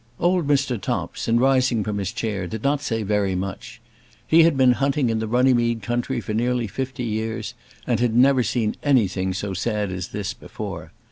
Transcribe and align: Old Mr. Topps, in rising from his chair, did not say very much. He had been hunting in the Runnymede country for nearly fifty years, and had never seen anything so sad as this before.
Old 0.19 0.47
Mr. 0.47 0.81
Topps, 0.81 1.27
in 1.27 1.39
rising 1.39 1.83
from 1.83 1.99
his 1.99 2.11
chair, 2.11 2.47
did 2.47 2.63
not 2.63 2.81
say 2.81 3.03
very 3.03 3.35
much. 3.35 3.79
He 4.25 4.41
had 4.41 4.57
been 4.57 4.71
hunting 4.71 5.11
in 5.11 5.19
the 5.19 5.27
Runnymede 5.27 5.83
country 5.83 6.19
for 6.19 6.33
nearly 6.33 6.65
fifty 6.65 7.03
years, 7.03 7.53
and 7.85 7.99
had 7.99 8.15
never 8.15 8.41
seen 8.41 8.75
anything 8.81 9.31
so 9.31 9.53
sad 9.53 9.91
as 9.91 10.07
this 10.07 10.33
before. 10.33 10.91